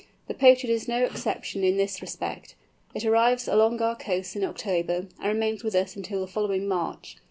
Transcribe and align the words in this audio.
The 0.27 0.33
Pochard 0.33 0.71
is 0.71 0.87
no 0.87 1.05
exception 1.05 1.63
in 1.63 1.77
this 1.77 2.01
respect. 2.01 2.55
It 2.95 3.05
arrives 3.05 3.47
along 3.47 3.83
our 3.83 3.95
coasts 3.95 4.35
in 4.35 4.43
October, 4.43 5.05
and 5.19 5.27
remains 5.27 5.63
with 5.63 5.75
us 5.75 5.95
until 5.95 6.21
the 6.21 6.31
following 6.31 6.67
March. 6.67 7.17